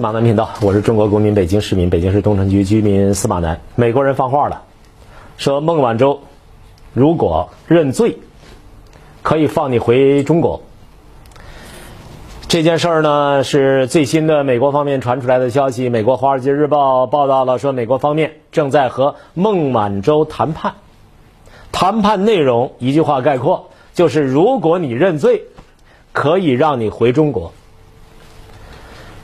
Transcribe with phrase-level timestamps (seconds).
[0.00, 3.60] 司马南频道，我是中国公民、北京市民、北京市东城区居民司马南。
[3.74, 4.62] 美国人放话了，
[5.36, 6.22] 说孟晚舟
[6.94, 8.16] 如果认罪，
[9.20, 10.62] 可以放你回中国。
[12.48, 15.90] 这件事儿呢，是最新的美国方面传出来的消息。
[15.90, 20.76] 美国《华尔街日报》报道了，说美国方面正在和孟晚舟谈判，
[21.72, 25.42] 谈判内容一句话概括，就是如果你认罪，
[26.12, 27.52] 可以让你回中国。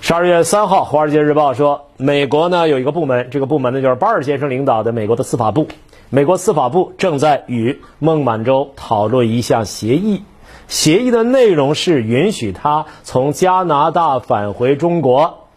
[0.01, 5.67] 十二月三号，《华尔街日报》说，美国呢有一个部门，这个部门呢就是巴尔先生领导的美国的司法部。
[6.11, 10.23] 美国司法部正在与孟晚舟讨论一项协议，
[10.69, 15.49] 协议的内容是允许他从加拿大返回中国，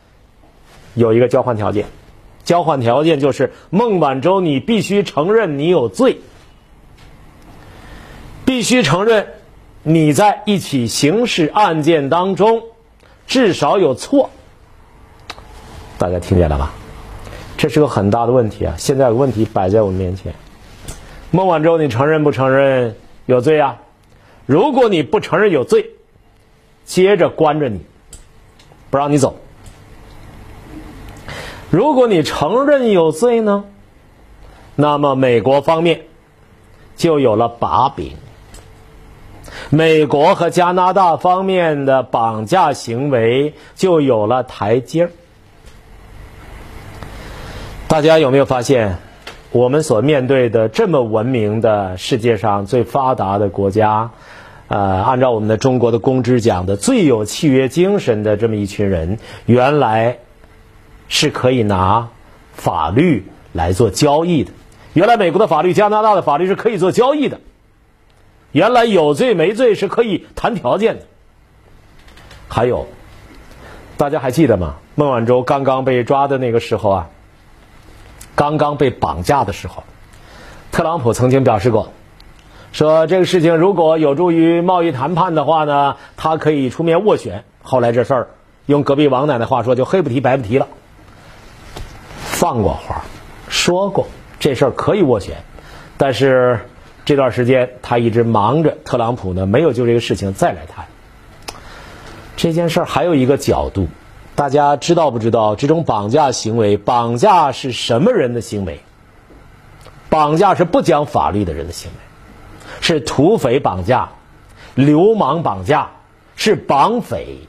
[0.95, 1.85] 有一个交换条件，
[2.43, 6.21] 交换条件就是孟晚舟你必须承认你有罪，
[8.45, 9.27] 必须承认
[9.83, 12.63] 你在一起刑事案件当中
[13.29, 14.31] 至少有错。
[15.99, 16.73] 大家听见了吧？
[17.57, 18.73] 这是个很大的问题啊！
[18.77, 20.33] 现在有问题摆在我面前。
[21.29, 22.95] 孟晚舟，你承认不承认
[23.27, 23.77] 有罪啊？
[24.47, 25.91] 如果你不承认有罪，
[26.85, 27.81] 接着关着你，
[28.89, 29.37] 不让你走。
[31.69, 33.65] 如果你承认有罪呢，
[34.75, 36.05] 那么美国方面
[36.95, 38.15] 就有了把柄。
[39.71, 45.11] 美国和加拿大方面的绑架行为就有了台阶儿。
[47.87, 48.97] 大家有没有发现，
[49.51, 54.09] 我们所面对的这么文明的世界上最发达的国家，
[54.69, 60.17] 呃，按照我们的中国的公知讲的最有契约精神的这么一群人，原来
[61.09, 62.09] 是可以拿
[62.53, 64.51] 法律来做交易的。
[64.93, 67.39] 原来美国的法律、加拿大的法律是可以做交易的。
[68.51, 71.05] 原来有罪没罪是可以谈条件的。
[72.47, 72.87] 还有，
[73.97, 74.75] 大家还记得吗？
[74.95, 77.09] 孟晚舟刚刚被抓的那个时候啊。
[78.35, 79.83] 刚刚被绑架的时候，
[80.71, 81.91] 特朗普曾经表示过，
[82.71, 87.43] 说这个事情如果有助于贸易谈判的话呢，他可以出面斡旋。
[87.61, 88.27] 后来这事儿
[88.65, 90.69] 用隔壁王奶奶话说，就黑不提白不提了。
[92.21, 93.03] 放过话，
[93.49, 94.07] 说过
[94.39, 95.35] 这事儿可以斡旋，
[95.97, 96.61] 但是
[97.09, 100.85] 这段时间他一直忙着，特朗普呢没有就这个事情再来谈。
[102.37, 103.87] 这件事儿还有一个角度。
[104.35, 106.77] 大家知道不知道这种绑架行为？
[106.77, 108.81] 绑架是什么人的行为？
[110.11, 111.97] 绑架是不讲法律的人的行为，
[112.79, 114.09] 是土匪绑架、
[114.75, 115.89] 流氓绑架，
[116.35, 117.39] 是绑匪。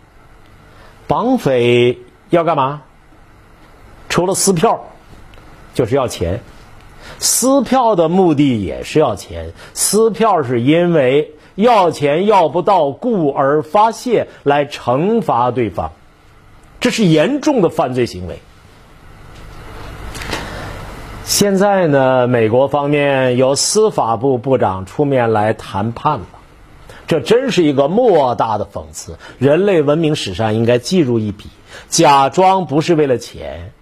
[1.06, 1.98] 绑匪
[2.30, 2.80] 要干嘛？
[4.08, 4.86] 除了撕票，
[5.74, 6.40] 就是要钱。
[7.18, 9.52] 撕票的目的也是要钱。
[9.74, 15.92] 撕票是因为要钱要不到，故而发泄来惩罚对方。
[16.80, 18.38] 这是严重的犯罪行为。
[21.24, 26.26] 现在呢，美国方面由司法部部长出面来谈判了，
[27.06, 29.16] 这真是一个莫大的讽刺。
[29.38, 31.48] 人类文明史上应该记入一笔：
[31.88, 33.72] 假装不是为了钱。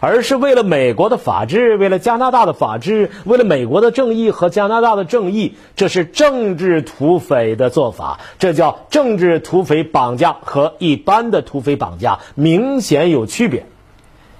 [0.00, 13.66] 而是为了美国的法治，为了加拿大的法治，为了美国的正义和加拿大的正义，这是政治土匪的做法，这叫政治土匪绑架和一般的土匪绑架明显有区别。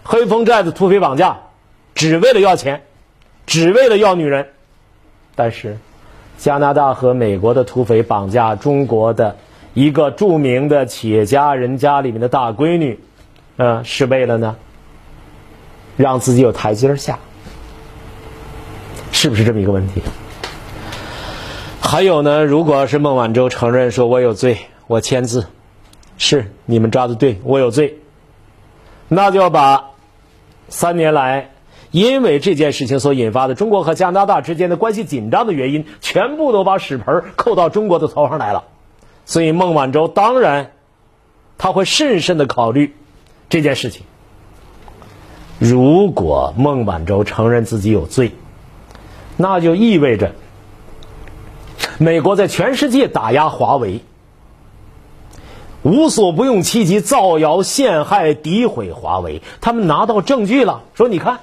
[0.04, 1.38] 黑风寨的土匪绑架
[1.94, 2.82] 只为了要钱，
[3.46, 4.48] 只为了要女人，
[5.34, 5.78] 但是
[6.38, 9.36] 加拿大和美国的土匪绑架中国的
[9.74, 13.00] 一个著名的企业家人家里面的大闺女，
[13.56, 14.56] 嗯，是为了呢？
[15.98, 17.18] 让自己有台阶下，
[19.10, 20.00] 是不是这么一个问题？
[21.80, 25.46] 还有呢，如果是孟晚舟承认说我有罪，我签字，
[26.16, 27.98] 是你们抓的对，我有罪，
[29.08, 29.90] 那就要把
[30.68, 31.50] 三年来
[31.90, 38.64] 因为这件事情所引发的中国和加拿大之间的关系紧张的原因，全部都把屎盆扣到中国的头上来了。
[39.24, 40.70] 所以孟晚舟当然
[41.58, 42.94] 他会慎慎的考虑
[43.48, 44.04] 这件事情。
[45.58, 48.32] 如果孟晚舟承认自己有罪，
[49.36, 50.32] 那就意味着
[51.98, 54.02] 美国在全世界打压华为，
[55.82, 59.42] 无所不用其极，造谣陷害、诋毁华为。
[59.60, 61.40] 他们拿到证据了，说你看，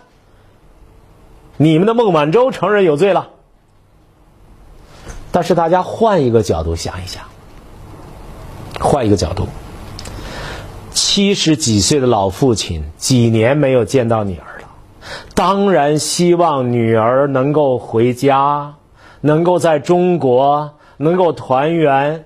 [1.58, 3.32] 你们的孟晚舟承认有罪了。
[5.32, 7.24] 但是大家换一个角度想一想，
[8.80, 9.50] 换一个角度。
[11.16, 14.68] 七十几岁的老父亲，几年没有见到女儿了，
[15.34, 18.74] 当然希望女儿能够回家，
[19.22, 22.26] 能够在中国能够团圆。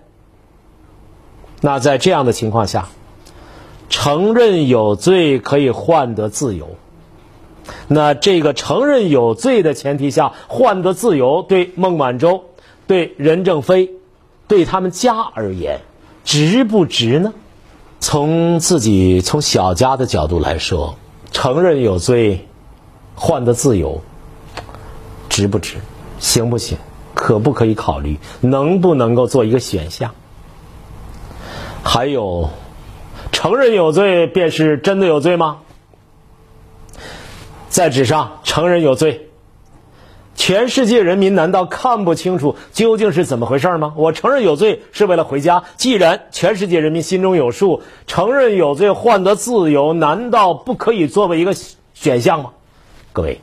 [1.62, 2.90] 那在这样的情况下，
[3.90, 6.70] 承认有罪可以换得自由。
[7.88, 12.46] 那这个承认有罪的前提下换得自由，对孟晚舟、
[12.88, 13.92] 对任正非、
[14.48, 15.82] 对他们家而言，
[16.24, 17.36] 值不值呢？
[18.00, 20.96] 从自己从小家的角度来说，
[21.32, 22.48] 承认有罪
[23.16, 24.02] 换得自由，
[25.28, 25.78] 值不值？
[26.20, 26.78] 行不行？
[27.14, 28.18] 可不可以考虑？
[28.40, 30.16] 能不能够做一个选项？
[31.84, 32.50] 还有，
[33.32, 35.60] 承认有罪便是真的有罪吗？
[37.70, 39.29] 在纸上承认有罪，
[40.40, 43.94] 全世界人民难道看不清楚究竟是怎么回事吗？
[43.98, 45.66] 我承认有罪是为了回家。
[45.76, 51.54] 既然全世界人民心中有数，承认有罪换得自由，难道不可以作为一个
[51.94, 52.52] 选项吗？
[53.12, 53.42] 各位，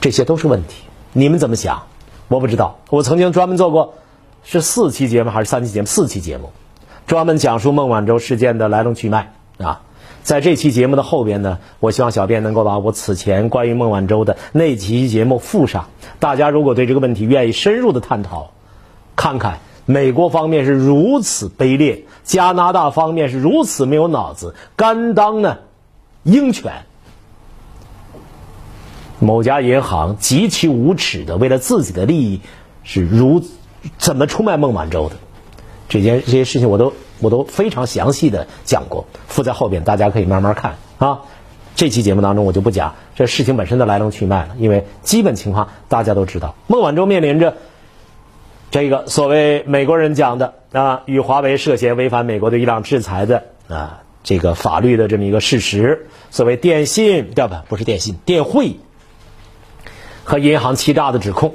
[0.00, 0.82] 这些都是问题，
[1.12, 1.84] 你们怎么想？
[2.26, 2.80] 我不知道。
[2.90, 3.94] 我曾经专门做过，
[4.42, 5.86] 是四期节目还是三期节目？
[5.86, 6.50] 四期节目，
[7.06, 9.82] 专门讲述孟晚舟事件的来龙去脉啊。
[10.22, 15.88] 在这期节目的后边呢，我希望小编能够把我此前关于孟晚舟的那期节目附上。
[16.20, 18.52] 大家如果对这个问题愿意深入的探讨，
[19.16, 25.58] 看看美国方面是如此卑劣，加拿大方面是如此没有脑子，甘当呢
[26.22, 26.72] 鹰犬。
[29.18, 32.40] 某家银行极其无耻的为了自己的利益，
[32.84, 33.42] 是如
[33.98, 35.16] 怎么出卖孟晚舟的？
[35.88, 36.92] 这件这些事情我都。
[37.22, 41.20] 我都非常详细的讲过，附在后边，大家可以慢慢看啊。
[41.74, 46.54] 这期节目当中我就不讲这事情本身的来龙去脉了，因为基本情况大家都知道。
[46.66, 47.56] 孟晚舟面临着
[48.70, 57.64] 这个所谓美国人讲的啊，与华为涉嫌违反美国对伊朗制裁的啊这个法律的这么一个事实，所谓电信对吧？
[57.68, 58.76] 不是电信，电汇
[60.24, 61.54] 和银行欺诈的指控。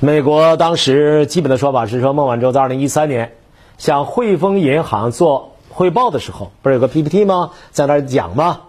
[0.00, 3.32] 美国当时基本的说法是说，孟晚舟在二零一三年。
[3.80, 7.52] 向汇丰银行做汇报的时候，不是有个 PPT 吗？
[7.70, 8.60] 在那讲吗？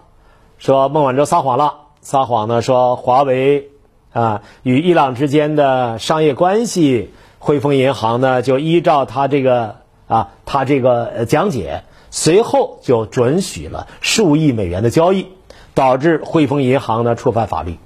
[0.56, 3.68] 说孟晚舟撒谎了，撒谎呢，说华为
[4.14, 9.76] 啊与伊朗之间的商业关系，汇丰银行呢就依照他这个
[10.08, 15.26] 啊他这个讲解，随后就准许了数亿美元的交易，
[15.74, 17.76] 导致汇丰银行呢触犯法律。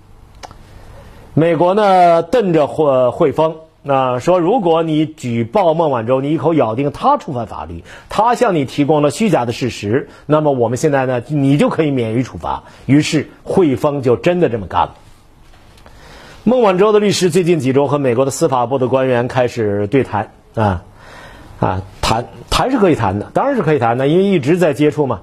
[1.34, 3.56] 美国呢瞪着汇汇丰。
[3.88, 12.65] 那说，如果你举报孟晚舟，你一口咬定他触犯法律，他向你提供了虚假的事实，那么我们现在呢，你就可以免于处罚。
[12.87, 14.94] 于是汇丰就真的这么干了。
[16.43, 20.83] 孟晚舟的律师最近几周和美国的司法部的官员开始对谈啊
[21.61, 25.23] 啊，谈谈是可以谈的，当然是可以谈的，因为一直在接触嘛，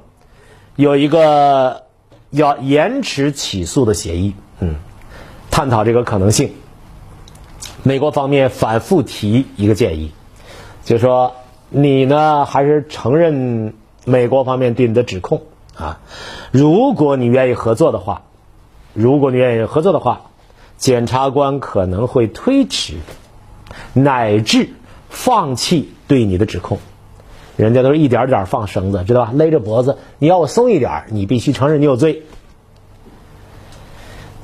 [0.77, 1.83] 有一个
[2.30, 4.75] 要延迟起诉的协议，嗯，
[5.51, 6.54] 探讨这个可能性。
[7.83, 10.12] 美国方面反复提一个建议，
[10.85, 11.35] 就说
[11.69, 13.74] 你呢还是承认
[14.06, 15.41] 美国方面对你的指控
[15.75, 16.00] 啊。
[16.51, 18.24] 如果你愿意合作的话，
[18.94, 20.21] 如果你愿意合作的话，
[20.77, 22.95] 检察官可能会推迟
[23.91, 24.69] 乃至
[25.09, 26.79] 放弃对你的指控。
[27.57, 29.31] 人家都是一点点放绳子，知道吧？
[29.36, 32.24] 勒着脖子，你要我松一点，你必须承认你有罪。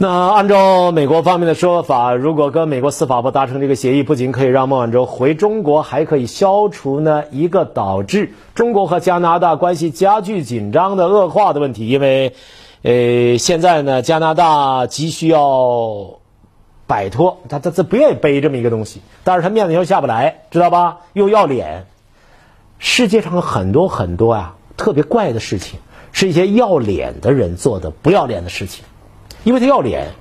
[0.01, 11.89] 那按照美国方面的说法，如果跟美国司法部达成这个协议，不仅可以让孟晚舟回中国，还可以消除呢一个导致中国和加拿大关系加剧紧张的恶化的问题。
[11.89, 12.33] 因为，
[12.81, 16.19] 呃，现在呢，加拿大急需要
[16.87, 20.99] 摆脱他，他他不愿意背这么一个东西，但是他面子又下不来，知道吧？
[21.11, 21.87] 又要脸。
[22.77, 25.81] 世界上很多很多呀，特别怪的事情，
[26.13, 28.85] 是一些要脸的人做的不要脸的事情。
[29.43, 30.11] 因为他要脸，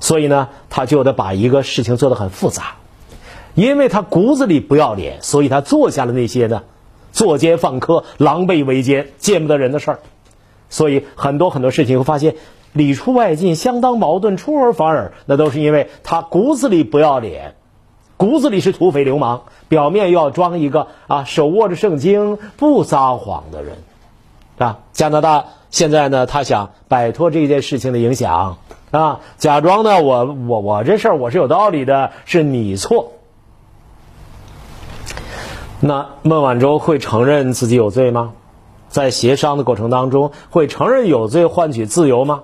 [0.00, 2.74] 所以呢，他就得把一个事情做得很复杂。
[3.54, 6.62] 因为他骨子里不要脸，所以他做下了那些呢，
[7.12, 9.98] 作奸犯科、狼狈为奸、见不得人的事儿。
[10.70, 12.36] 所以很多很多事情会发现
[12.72, 15.12] 里出外进，相当矛盾，出尔反尔。
[15.26, 17.54] 那都是因为他骨子里不要脸，
[18.16, 23.76] 骨子里是土匪流氓，表面又要装一个啊手握着圣经不撒谎的人。
[24.56, 28.58] 啊，加拿大现在呢，他想摆脱这件事情的影响
[28.90, 33.12] 啊，假装呢，我我我这事儿我是有道理的，是你错。
[35.80, 38.34] 那孟晚舟会承认自己有罪吗？
[38.88, 42.42] 在协商的过程当中，会承认有罪换取自由吗？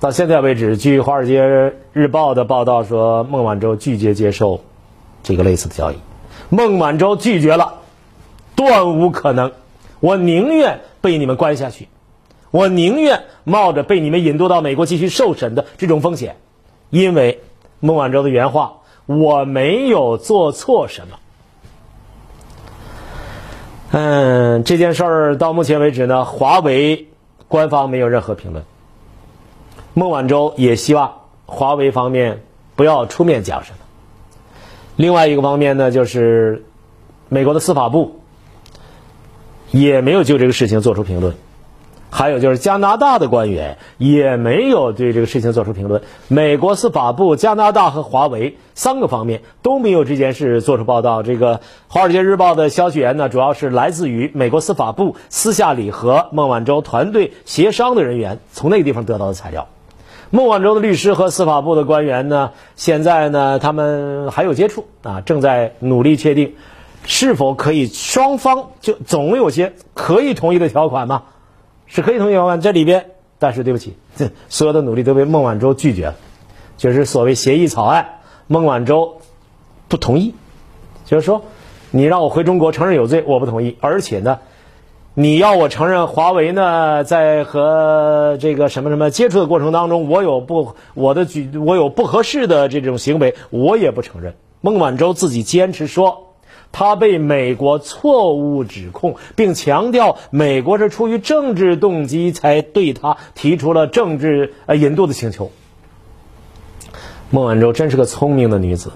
[0.00, 4.60] 到现在为止，据《华尔街日报》的报道说，孟晚舟拒绝接受
[5.22, 5.96] 这个类似的交易，
[6.50, 7.76] 孟晚舟拒绝了，
[8.54, 9.52] 断无可能。
[10.00, 11.88] 我宁愿被你们关下去，
[12.50, 16.36] 我宁愿冒着被你们引渡到美国继续受审的这种风险，
[16.88, 17.40] 因为
[17.78, 21.18] 孟晚舟的原话：“我没有做错什么。”
[23.92, 27.08] 嗯，这件事儿到目前为止呢，华为
[27.48, 28.64] 官方没有任何评论。
[29.94, 32.42] 孟晚舟也希望华为方面
[32.76, 33.78] 不要出面讲什么。
[34.94, 36.64] 另外一个方面呢，就是
[37.28, 38.19] 美国的司法部
[39.70, 41.34] 也没有就这个事情做出评论。
[42.12, 46.02] 还有就是加拿大的官员也没有对这个事情做出评论。
[46.26, 51.22] 美国司法部、加拿大和华为三个方面都没有这件事做出报道。
[51.22, 59.68] 这个《华尔街日报》的消息源呢，主要是来自于美国司法部私下里和孟晚舟团队协商的人员从那个地方得到的材料。
[60.30, 66.54] 孟晚舟的律师和司法部的官员呢，现在呢，他们还有接触啊，正在努力确定
[67.04, 71.24] 是否可以双方就总有些可以同意的条款吗？
[71.86, 73.96] 是可以同意条款这里边，但是对不起，
[74.48, 76.14] 所有的努力都被孟晚舟拒绝了，
[76.76, 79.16] 就是所谓协议草案，孟晚舟
[79.88, 80.34] 不同意，
[81.04, 81.42] 就是说，
[81.90, 84.38] 你让我回中国承认有罪，我不同意，而且呢，
[85.14, 94.36] 你要我承认华为呢在和这个什么什么接触的过程当中，我有不我的举我有不合适的这种行为，我也不承认。
[94.60, 96.29] 孟晚舟自己坚持说。
[96.72, 105.50] 他被美国错误指控，并强调美国是出于政治动机才对他提出了政治呃引渡的请求。
[107.30, 108.92] 孟晚舟真是个聪明的女子，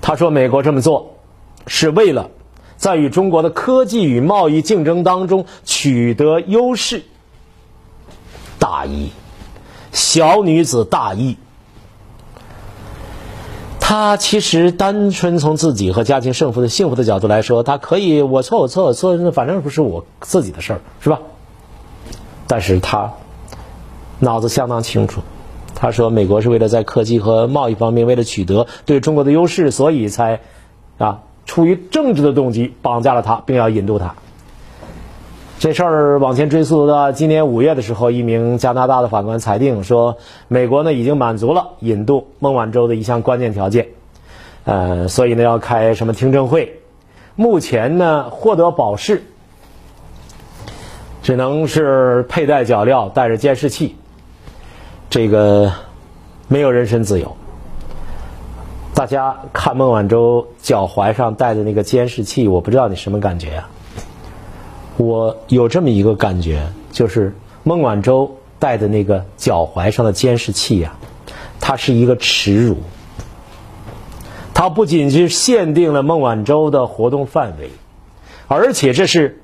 [0.00, 1.16] 她说美国这么做
[1.66, 2.30] 是为了
[2.76, 7.02] 在与中国的科技与贸易竞争当中取得优势。
[8.58, 9.10] 大义，
[9.92, 11.36] 小女子大义。
[13.90, 21.18] 他其实单纯从自己和家庭胜负的幸福的角度来说，他可以我错我错我错，反正不是我自己的事儿，是吧？
[22.46, 23.14] 但是他
[24.20, 25.22] 脑子相当清楚，
[25.74, 30.42] 他说美国是为了在科技和贸易方面为了取得对中国的优势，所以才
[30.98, 34.14] 啊出于政治的动机绑架了他，并要引渡他。
[35.60, 40.16] 这事儿往前追溯到今年五月的时候，一名加拿大的法官裁定说，
[40.48, 43.88] 美国呢已经满足了引渡孟晚舟的一项关键条件，
[44.64, 46.80] 呃，所以呢要开什么听证会。
[47.36, 49.22] 目前呢获得保释，
[51.22, 53.96] 只能是佩戴脚镣，带着监视器，
[55.10, 55.72] 这个
[56.48, 57.36] 没有人身自由。
[58.94, 63.68] 大家看孟晚舟脚踝上戴的那个监视器，我不知道你什么感觉呀？
[64.96, 70.94] 我有这么一个感觉，就是孟晚舟戴的那个脚踝上的监视器呀，
[71.60, 72.76] 它是一个耻辱。
[74.52, 77.70] 它不仅是限定了孟晚舟的活动范围，
[78.46, 79.42] 而且这是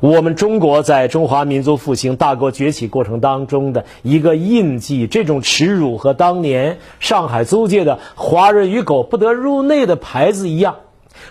[0.00, 5.06] 我们中国在中华民族复兴大国崛起过程当中的一个印记。
[5.06, 10.76] 这种耻辱和当年上海租界的“华人与狗不得入内”的牌子一样，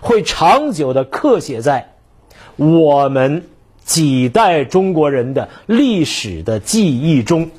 [0.02, 1.93] 会长久的刻写在。
[2.56, 3.44] 我们
[3.84, 7.50] 几代中国人的历史的记忆中，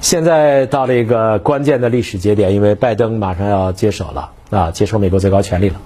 [0.00, 5.80] 现在到了一个关键的历史节点，因为拜登马上要接手了啊，接受美国最高权力了。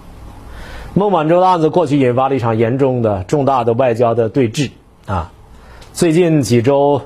[0.94, 4.70] 孟晚舟的案子过去引发了一场严重的、重大的外交的对峙
[5.06, 5.32] 啊。
[5.92, 7.02] 最近几周，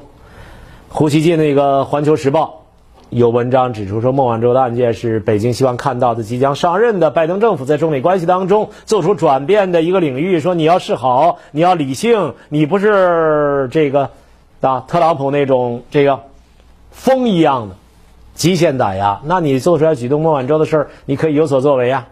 [0.88, 2.60] 胡锡进那个《环球时报》。
[3.14, 10.40] 有文章指出说，孟晚舟的案件是北京希望看到的即将上任的拜登政府在中美关系当中做出转变的一个领域。
[10.40, 14.10] 说你要示好，你要理性，你不是这个
[14.60, 16.22] 啊特朗普那种这个
[16.90, 17.76] 风一样的
[18.34, 19.20] 极限打压。
[19.22, 22.08] 那你做出来举动孟晚舟的事儿，你可以有所作为啊。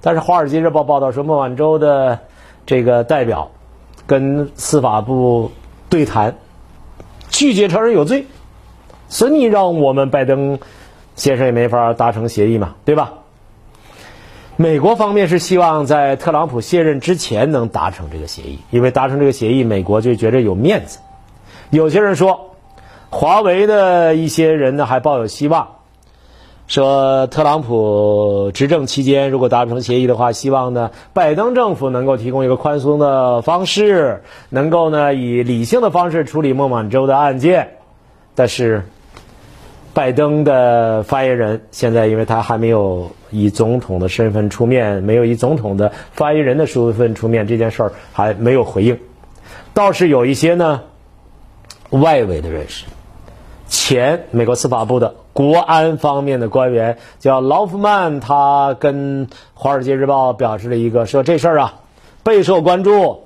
[0.00, 2.18] 但是《华尔街日报》报道说，孟晚舟的
[2.64, 3.50] 这个代表
[4.06, 5.52] 跟司法部
[5.90, 6.36] 对谈，
[7.28, 8.24] 拒绝承认有罪。
[9.12, 10.58] 所以你让我们拜登
[11.16, 13.12] 先生也没法达成协议嘛，对吧？
[14.56, 20.98] 美国方面是希望在特朗普卸任之前能达成这个协议，因为达成这个协议，美国就觉着有面子。
[21.68, 22.54] 有些人说，
[23.10, 25.68] 华为的一些人呢还抱有希望，
[26.66, 37.76] 说特朗普执政期间如果达成协议的话，希望呢拜登政府能够提供一个宽松的方式，能够呢以理性的方式处理孟晚舟的案件，
[38.34, 38.82] 但是。
[39.94, 48.98] 拜登的发言人现在，因为他还没有以总统的身份出面，没有以总统的发言人的身份出面，这件事儿还没有回应。
[49.74, 50.82] 倒是有一些呢，
[51.90, 52.86] 外围的人士，
[53.66, 61.74] 前美国司法部的国安方面的官员叫劳夫曼，他跟《华尔街日报》表示了一个说这事儿啊
[62.22, 63.21] 备受关注。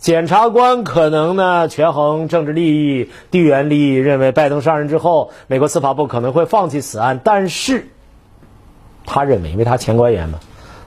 [0.00, 7.20] 检察官可能呢权衡政治利益、地缘利益，认为拜登上任之后，美国司法部可能会放弃此案。
[7.22, 7.88] 但是，
[9.04, 10.40] 他认为，因为他前官员嘛，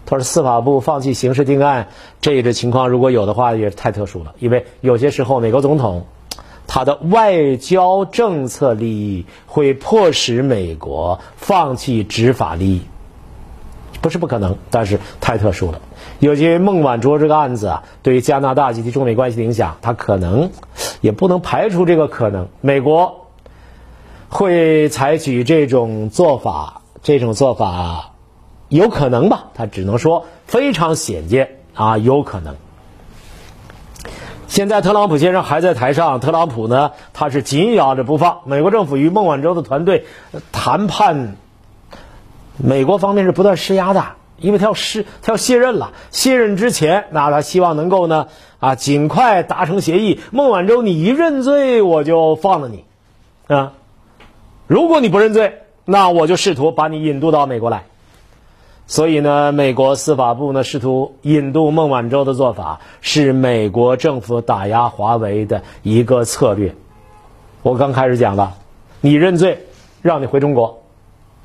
[0.08, 1.90] 他说司法部放弃刑事定案
[2.22, 4.34] 这一种情况，如果有的话，也太特殊了。
[4.40, 6.08] 因为有些时候，美国总统
[6.66, 12.82] 他的外交政策利益会迫使美国放弃执法利益，
[14.04, 15.80] 不是不可能，但是太特殊了。
[16.20, 20.52] 尤其孟晚舟这个案子啊，对于加拿大及其中美关系的影响，他可能
[21.00, 22.50] 也不能排除这个可能。
[22.60, 23.28] 美国
[24.28, 28.12] 会采取这种做法，这种做法。
[28.68, 32.56] 有可能吧，他只能说非常显见啊，有可能。
[34.48, 38.40] 现在特朗普先生还在台上，特朗普呢，他是紧咬着不放。
[38.46, 40.06] 美国政府与孟晚舟的团队
[40.52, 41.38] 谈判，
[42.58, 44.04] 美国方面是不断施压的，
[44.38, 45.94] 因为他要施，他要卸任了。
[46.12, 48.28] 卸任之前，那他希望能够呢
[48.60, 50.20] 啊，尽快达成协议。
[50.32, 52.86] 孟晚舟，你一认罪，我就放了你
[53.48, 53.74] 啊；
[54.68, 57.86] 如果你不认罪，那我就试图把你引渡到美国来。
[58.86, 66.76] 所以呢，美国司法部呢试图引渡孟晚舟的做法，是美国政府打压华为的一个策略。
[67.62, 68.58] 我刚开始讲了，
[69.00, 69.66] 你认罪，
[70.02, 70.83] 让你回中国，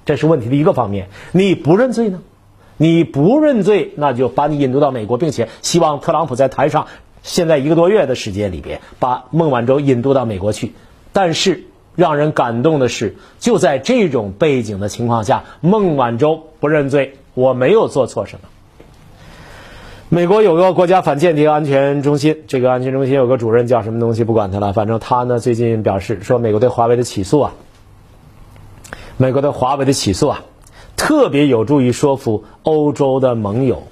[0.09, 1.09] 这是问题的一个方面。
[1.33, 2.21] 你不认罪呢？
[2.79, 6.87] 你不认罪，那就把你引渡到美国，并且希望特朗普在台上，
[7.23, 10.73] 现在一个多月的时间里边，把孟晚舟引渡到美国去。
[11.13, 17.17] 但是让人感动的是，就在这种背景的情况下，孟晚舟不认罪。
[17.35, 18.49] 我没有做错什么。
[20.09, 24.73] 美国有个国家反间谍安全中心，这个安全中心有个主任叫什么东西，不管他了。
[24.73, 27.53] 反正他呢最近表示说，美国对华为的起诉啊，
[29.19, 30.41] 美国对华为的起诉啊，
[30.97, 33.83] 特别有助于说服欧洲的盟友，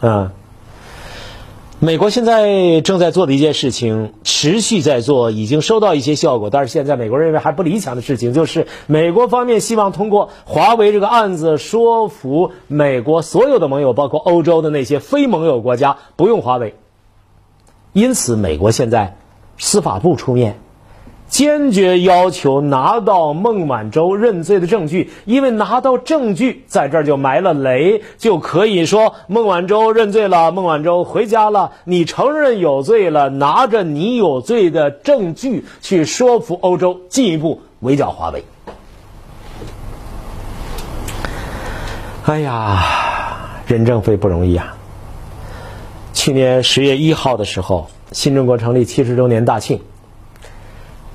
[0.00, 0.30] 嗯。
[1.80, 6.50] 美国现在正在做的一件事情，持续在做，已经收到一些效果。
[6.50, 16.74] 但是现在美国认为还不理想的事情，就是美国方面希望通过华为这个案子说服美国所有的盟友，包括欧洲的那些非盟友国家不用华为。
[17.92, 19.16] 因此，美国现在
[19.56, 20.58] 司法部出面。
[21.28, 38.44] 坚决要求拿到孟晚舟认罪的证据，因为拿到证据，在这儿就埋了雷，就可以说孟晚舟认罪了，孟晚舟回家了，你承认有罪了，拿着你有罪的证据去说服欧洲进一步围剿华为。
[42.24, 42.82] 哎呀，
[43.66, 44.76] 任正非不容易啊！
[46.12, 49.80] 去年十月一号的时候，新中国成立七十周年大庆。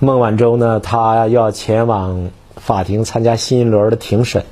[0.03, 4.45] 孟晚舟呢，他要前往法庭参加新一轮的庭审。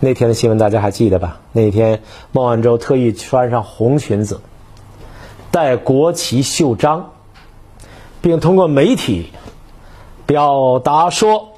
[0.00, 1.40] 那天的新闻大家还记得吧？
[1.52, 4.42] 那天孟晚舟特意穿上红裙子，
[5.50, 7.12] 带国旗袖章，
[8.20, 9.32] 并通过媒体
[10.26, 11.54] 表达说：“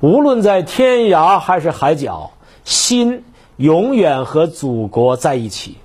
[0.00, 2.30] 无论在天涯还是海角，
[2.64, 3.24] 心
[3.58, 5.76] 永远和祖国在一起。”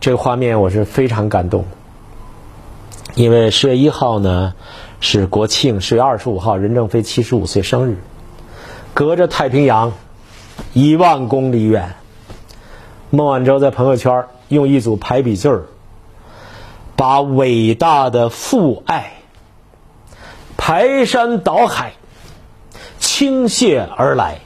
[0.00, 1.66] 这个画面我是非常感动，
[3.14, 4.54] 因为十月一号呢。
[5.00, 7.96] 是国庆，十月二十五号，任正非七十五岁生日。
[8.92, 9.94] 隔着太平洋
[10.74, 11.94] 一万公里远，
[13.08, 15.64] 孟晚舟在朋友圈用一组排比句儿，
[16.96, 19.14] 把伟大的父爱
[20.58, 21.94] 排山倒海
[22.98, 24.40] 倾泻而来。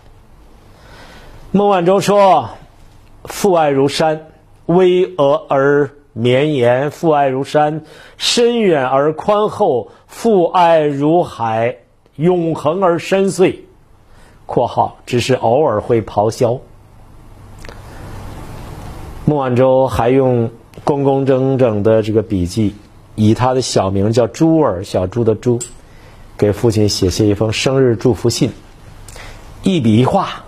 [1.50, 2.50] 孟晚舟说
[3.24, 4.28] ：“父爱如山，
[4.66, 7.82] 巍峨而。”绵延，父爱如山，
[8.18, 11.76] 深远而宽厚；父爱如海，
[12.14, 13.56] 永恒而深邃。
[14.46, 16.60] （括号只是偶尔会咆哮。）
[19.26, 20.50] 孟晚舟还用
[20.84, 22.74] 工工整整的这个笔记，
[23.16, 25.58] 以他的小名叫珠儿，小猪的猪，
[26.38, 28.52] 给父亲写下一封生日祝福信。
[29.62, 30.44] 一笔一画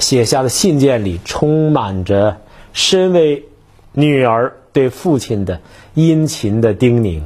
[0.00, 2.38] 写下的信件里，充满着
[2.72, 3.44] 身为
[3.92, 4.54] 女儿。
[4.70, 5.60] 对父亲的
[5.94, 7.22] 殷勤的叮咛。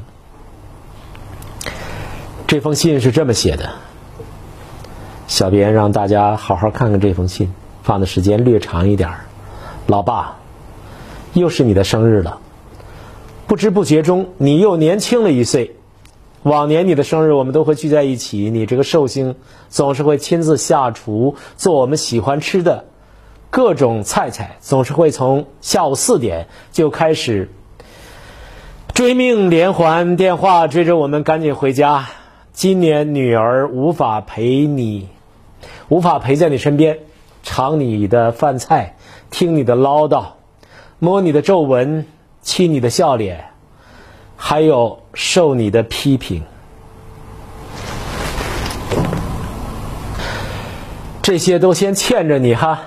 [2.53, 3.71] 这封信是这么写的：
[5.27, 7.51] 小编让大家好好看看这封信，
[7.83, 9.21] 放的时间略长一点儿。
[9.87, 10.37] 老爸，
[11.33, 12.41] 又是你的生日了，
[13.47, 15.77] 不知不觉中你又年轻了一岁。
[16.43, 19.37] 往年你的生日我们都会聚在一起，你这个寿星
[19.71, 22.85] 总是会亲自下厨做我们喜欢吃的。
[23.49, 27.49] 各种菜菜总是会从下午四点就开始
[28.93, 32.09] 追命连环电话追着我们赶紧回家。
[32.53, 35.09] 今年女儿无法陪你，
[35.89, 36.99] 无法陪在你身边，
[37.43, 38.95] 尝你的饭菜，
[39.31, 40.25] 听你的唠叨，
[40.99, 42.07] 摸你的皱纹，
[42.43, 43.47] 亲你的笑脸，
[44.37, 46.43] 还有受你的批评，
[51.23, 52.81] 这些都先欠着你哈。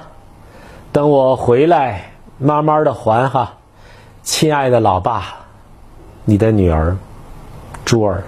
[0.91, 3.55] 等我回来，慢慢的还哈，
[4.21, 5.35] 亲爱的老爸，
[6.23, 6.95] 你的女儿，
[7.83, 8.23] 珠儿。